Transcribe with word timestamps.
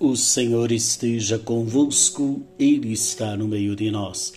O 0.00 0.14
Senhor 0.14 0.70
esteja 0.70 1.40
convosco, 1.40 2.40
Ele 2.56 2.92
está 2.92 3.36
no 3.36 3.48
meio 3.48 3.74
de 3.74 3.90
nós. 3.90 4.32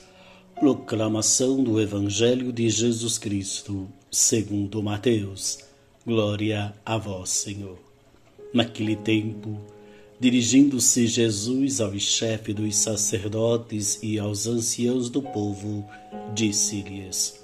Proclamação 0.60 1.64
do 1.64 1.80
Evangelho 1.80 2.52
de 2.52 2.68
Jesus 2.68 3.20
Cristo, 3.20 3.88
segundo 4.10 4.82
Mateus. 4.82 5.60
Glória 6.04 6.74
a 6.84 6.98
vós, 6.98 7.30
Senhor. 7.30 7.78
Naquele 8.52 8.96
tempo, 8.96 9.62
dirigindo-se 10.20 11.06
Jesus 11.06 11.80
ao 11.80 11.94
chefe 12.00 12.54
dos 12.54 12.76
sacerdotes 12.78 14.00
e 14.02 14.18
aos 14.18 14.48
anciãos 14.48 15.12
do 15.12 15.22
povo, 15.22 15.88
disse-lhes: 16.34 17.40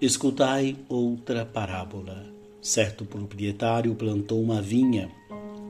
Escutai 0.00 0.74
outra 0.88 1.44
parábola. 1.44 2.24
Certo 2.62 3.04
proprietário 3.04 3.94
plantou 3.94 4.42
uma 4.42 4.62
vinha 4.62 5.17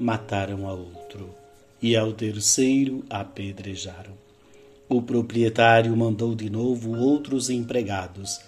mataram 0.00 0.66
a 0.66 0.72
outro, 0.72 1.28
e 1.82 1.94
ao 1.94 2.12
terceiro 2.14 3.04
apedrejaram. 3.10 4.14
O 4.88 5.02
proprietário 5.02 5.94
mandou 5.94 6.34
de 6.34 6.48
novo 6.48 6.96
outros 6.96 7.50
empregados, 7.50 8.40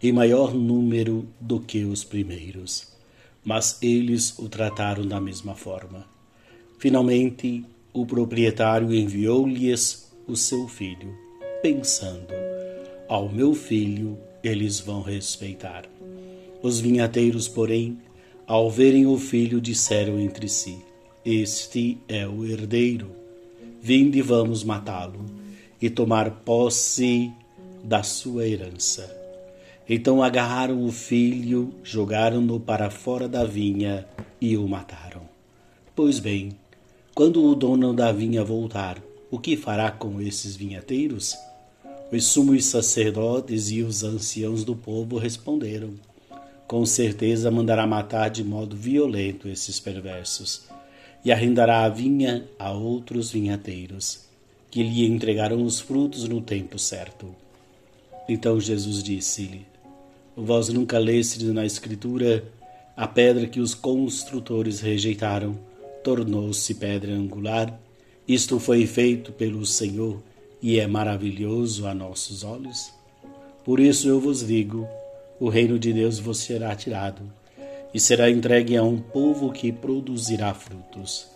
em 0.00 0.12
maior 0.12 0.54
número 0.54 1.28
do 1.40 1.60
que 1.60 1.84
os 1.84 2.04
primeiros, 2.04 2.88
mas 3.44 3.76
eles 3.82 4.38
o 4.38 4.48
trataram 4.48 5.04
da 5.06 5.20
mesma 5.20 5.54
forma. 5.54 6.06
Finalmente, 6.78 7.64
o 7.92 8.06
proprietário 8.06 8.94
enviou-lhes 8.94 10.10
o 10.26 10.36
seu 10.36 10.68
filho, 10.68 11.12
pensando: 11.60 12.32
ao 13.08 13.28
meu 13.28 13.54
filho 13.54 14.16
eles 14.42 14.78
vão 14.78 15.02
respeitar. 15.02 15.84
Os 16.62 16.78
vinhateiros, 16.78 17.48
porém, 17.48 17.98
ao 18.46 18.70
verem 18.70 19.06
o 19.06 19.18
filho, 19.18 19.60
disseram 19.60 20.18
entre 20.18 20.48
si: 20.48 20.78
este 21.24 21.98
é 22.08 22.26
o 22.26 22.46
herdeiro. 22.46 23.10
Vinde, 23.82 24.22
vamos 24.22 24.64
matá-lo 24.64 25.24
e 25.80 25.90
tomar 25.90 26.30
posse 26.30 27.30
da 27.84 28.02
sua 28.02 28.46
herança. 28.48 29.16
Então 29.88 30.22
agarraram 30.22 30.82
o 30.84 30.90
filho, 30.90 31.74
jogaram-no 31.82 32.58
para 32.58 32.90
fora 32.90 33.28
da 33.28 33.44
vinha 33.44 34.06
e 34.40 34.56
o 34.56 34.66
mataram. 34.66 35.22
Pois 35.94 36.18
bem, 36.18 36.52
quando 37.14 37.44
o 37.44 37.54
dono 37.54 37.92
da 37.92 38.12
vinha 38.12 38.42
voltar, 38.42 39.02
o 39.30 39.38
que 39.38 39.56
fará 39.56 39.90
com 39.90 40.22
esses 40.22 40.56
vinhateiros? 40.56 41.36
Os 42.10 42.24
sumos 42.26 42.64
sacerdotes 42.64 43.70
e 43.70 43.82
os 43.82 44.02
anciãos 44.02 44.64
do 44.64 44.74
povo 44.74 45.18
responderam: 45.18 45.90
Com 46.66 46.86
certeza 46.86 47.50
mandará 47.50 47.86
matar 47.86 48.30
de 48.30 48.42
modo 48.42 48.74
violento 48.74 49.48
esses 49.48 49.78
perversos 49.78 50.79
e 51.24 51.30
arrendará 51.30 51.84
a 51.84 51.88
vinha 51.88 52.48
a 52.58 52.72
outros 52.72 53.32
vinhateiros, 53.32 54.20
que 54.70 54.82
lhe 54.82 55.04
entregarão 55.04 55.62
os 55.62 55.80
frutos 55.80 56.26
no 56.28 56.40
tempo 56.40 56.78
certo. 56.78 57.34
Então 58.28 58.60
Jesus 58.60 59.02
disse-lhe: 59.02 59.66
Vós 60.36 60.68
nunca 60.68 60.98
lestes 60.98 61.48
na 61.52 61.66
Escritura 61.66 62.44
a 62.96 63.06
pedra 63.06 63.46
que 63.46 63.60
os 63.60 63.74
construtores 63.74 64.80
rejeitaram, 64.80 65.58
tornou-se 66.02 66.74
pedra 66.74 67.12
angular. 67.12 67.78
Isto 68.26 68.60
foi 68.60 68.86
feito 68.86 69.32
pelo 69.32 69.66
Senhor 69.66 70.22
e 70.62 70.78
é 70.78 70.86
maravilhoso 70.86 71.86
a 71.86 71.94
nossos 71.94 72.44
olhos. 72.44 72.92
Por 73.64 73.80
isso 73.80 74.08
eu 74.08 74.20
vos 74.20 74.46
digo: 74.46 74.88
o 75.38 75.48
reino 75.48 75.78
de 75.78 75.92
Deus 75.92 76.18
vos 76.18 76.38
será 76.38 76.74
tirado 76.76 77.39
e 77.92 77.98
será 78.00 78.30
entregue 78.30 78.76
a 78.76 78.82
um 78.82 78.98
povo 78.98 79.52
que 79.52 79.72
produzirá 79.72 80.54
frutos. 80.54 81.26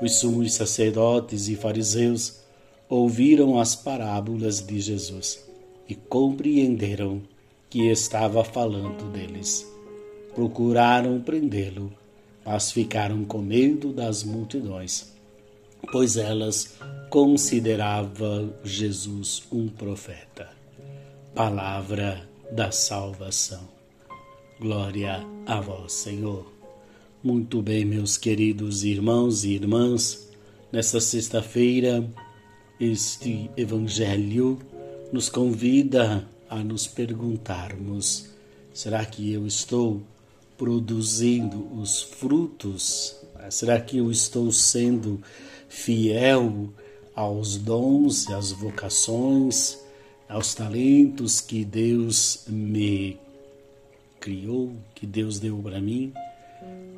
Os 0.00 0.16
sumos 0.16 0.54
sacerdotes 0.54 1.48
e 1.48 1.54
fariseus 1.54 2.40
ouviram 2.88 3.58
as 3.58 3.76
parábolas 3.76 4.60
de 4.60 4.80
Jesus 4.80 5.44
e 5.88 5.94
compreenderam 5.94 7.22
que 7.70 7.90
estava 7.90 8.44
falando 8.44 9.10
deles. 9.12 9.66
Procuraram 10.34 11.20
prendê-lo, 11.20 11.92
mas 12.44 12.72
ficaram 12.72 13.24
com 13.24 13.38
medo 13.38 13.92
das 13.92 14.24
multidões, 14.24 15.12
pois 15.90 16.16
elas 16.16 16.74
consideravam 17.08 18.52
Jesus 18.64 19.42
um 19.52 19.68
profeta. 19.68 20.48
Palavra 21.34 22.28
da 22.50 22.70
salvação. 22.70 23.81
Glória 24.62 25.26
a 25.44 25.60
vós, 25.60 25.92
Senhor. 25.92 26.46
Muito 27.20 27.60
bem, 27.60 27.84
meus 27.84 28.16
queridos 28.16 28.84
irmãos 28.84 29.42
e 29.42 29.54
irmãs, 29.54 30.28
nesta 30.70 31.00
sexta-feira, 31.00 32.08
este 32.78 33.50
Evangelho 33.56 34.60
nos 35.12 35.28
convida 35.28 36.24
a 36.48 36.62
nos 36.62 36.86
perguntarmos: 36.86 38.30
será 38.72 39.04
que 39.04 39.32
eu 39.32 39.48
estou 39.48 40.00
produzindo 40.56 41.66
os 41.76 42.00
frutos? 42.00 43.16
Será 43.50 43.80
que 43.80 43.98
eu 43.98 44.12
estou 44.12 44.52
sendo 44.52 45.20
fiel 45.68 46.72
aos 47.16 47.56
dons 47.56 48.28
e 48.28 48.32
às 48.32 48.52
vocações, 48.52 49.76
aos 50.28 50.54
talentos 50.54 51.40
que 51.40 51.64
Deus 51.64 52.44
me 52.46 53.18
criou, 54.22 54.72
que 54.94 55.04
Deus 55.04 55.40
deu 55.40 55.58
para 55.58 55.80
mim, 55.80 56.12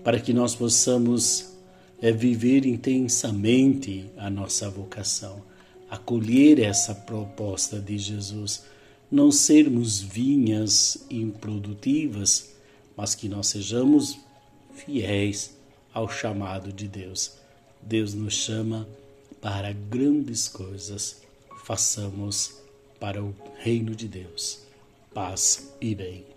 para 0.04 0.20
que 0.20 0.34
nós 0.34 0.54
possamos 0.54 1.54
é, 2.00 2.12
viver 2.12 2.66
intensamente 2.66 4.04
a 4.18 4.28
nossa 4.28 4.68
vocação, 4.68 5.42
acolher 5.90 6.60
essa 6.60 6.94
proposta 6.94 7.80
de 7.80 7.96
Jesus, 7.96 8.64
não 9.10 9.32
sermos 9.32 10.02
vinhas 10.02 11.06
improdutivas, 11.10 12.50
mas 12.94 13.14
que 13.14 13.26
nós 13.26 13.46
sejamos 13.46 14.18
fiéis 14.74 15.56
ao 15.94 16.08
chamado 16.08 16.70
de 16.72 16.86
Deus. 16.86 17.38
Deus 17.80 18.12
nos 18.12 18.34
chama 18.34 18.86
para 19.40 19.72
grandes 19.72 20.46
coisas, 20.46 21.22
façamos 21.64 22.54
para 23.00 23.22
o 23.22 23.34
reino 23.58 23.94
de 23.94 24.08
Deus. 24.08 24.60
Paz 25.14 25.74
e 25.80 25.94
bem. 25.94 26.33